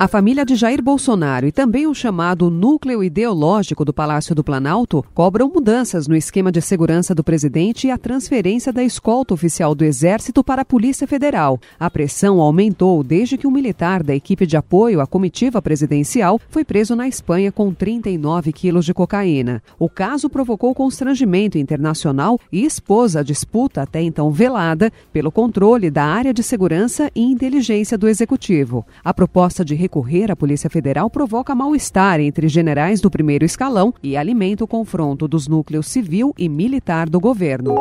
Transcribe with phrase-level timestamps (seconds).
[0.00, 5.04] A família de Jair Bolsonaro e também o chamado núcleo ideológico do Palácio do Planalto
[5.12, 9.84] cobram mudanças no esquema de segurança do presidente e a transferência da escolta oficial do
[9.84, 11.60] Exército para a Polícia Federal.
[11.78, 16.64] A pressão aumentou desde que um militar da equipe de apoio à comitiva presidencial foi
[16.64, 19.62] preso na Espanha com 39 quilos de cocaína.
[19.78, 26.04] O caso provocou constrangimento internacional e expôs a disputa até então velada pelo controle da
[26.06, 28.86] área de segurança e inteligência do Executivo.
[29.04, 34.16] A proposta de recorrer à Polícia Federal provoca mal-estar entre generais do primeiro escalão e
[34.16, 37.74] alimenta o confronto dos núcleos civil e militar do governo.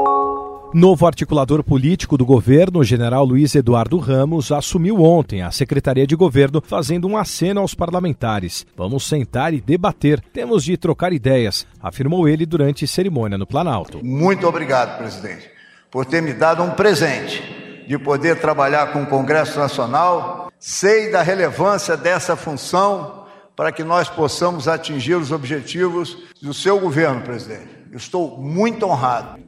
[0.74, 6.16] Novo articulador político do governo, o general Luiz Eduardo Ramos, assumiu ontem a Secretaria de
[6.16, 8.66] Governo, fazendo um aceno aos parlamentares.
[8.76, 10.20] Vamos sentar e debater.
[10.34, 14.04] Temos de trocar ideias, afirmou ele durante cerimônia no Planalto.
[14.04, 15.50] Muito obrigado, presidente,
[15.92, 17.42] por ter me dado um presente
[17.88, 23.24] de poder trabalhar com o Congresso Nacional Sei da relevância dessa função
[23.56, 27.70] para que nós possamos atingir os objetivos do seu governo, presidente.
[27.90, 29.40] Eu estou muito honrado.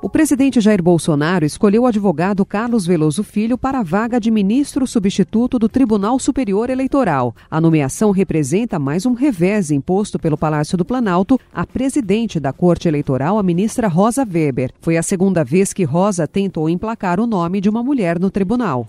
[0.00, 4.86] O presidente Jair Bolsonaro escolheu o advogado Carlos Veloso Filho para a vaga de ministro
[4.86, 7.34] substituto do Tribunal Superior Eleitoral.
[7.50, 12.86] A nomeação representa mais um revés imposto pelo Palácio do Planalto à presidente da Corte
[12.86, 14.70] Eleitoral, a ministra Rosa Weber.
[14.80, 18.86] Foi a segunda vez que Rosa tentou emplacar o nome de uma mulher no tribunal.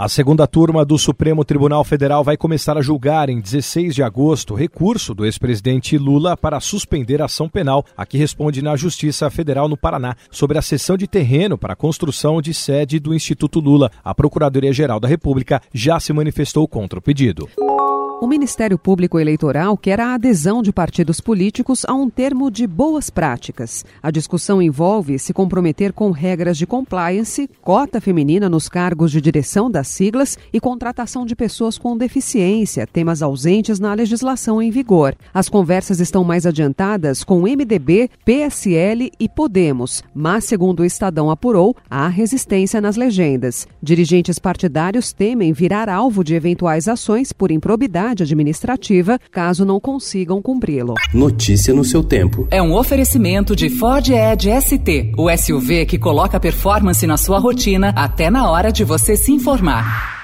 [0.00, 4.54] A segunda turma do Supremo Tribunal Federal vai começar a julgar em 16 de agosto
[4.54, 9.68] recurso do ex-presidente Lula para suspender a ação penal a que responde na Justiça Federal
[9.68, 13.90] no Paraná sobre a cessão de terreno para a construção de sede do Instituto Lula.
[14.02, 17.46] A Procuradoria-Geral da República já se manifestou contra o pedido.
[18.22, 23.08] O Ministério Público Eleitoral quer a adesão de partidos políticos a um termo de boas
[23.08, 23.82] práticas.
[24.02, 29.70] A discussão envolve se comprometer com regras de compliance, cota feminina nos cargos de direção
[29.70, 35.16] das siglas e contratação de pessoas com deficiência, temas ausentes na legislação em vigor.
[35.32, 41.74] As conversas estão mais adiantadas com MDB, PSL e Podemos, mas, segundo o Estadão apurou,
[41.88, 43.66] há resistência nas legendas.
[43.82, 50.94] Dirigentes partidários temem virar alvo de eventuais ações por improbidade administrativa caso não consigam cumpri-lo.
[51.14, 52.46] Notícia no seu tempo.
[52.50, 57.92] É um oferecimento de Ford Edge ST, o SUV que coloca performance na sua rotina
[57.96, 60.19] até na hora de você se informar.